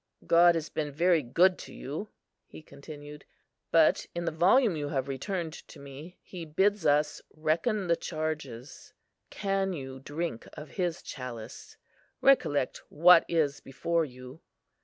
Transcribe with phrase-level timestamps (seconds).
[0.25, 2.09] "God has been very good to you,"
[2.47, 3.23] he continued;
[3.69, 8.93] "but in the volume you have returned to me He bids us 'reckon the charges.'
[9.29, 11.77] Can you drink of His chalice?
[12.19, 14.41] Recollect what is before you."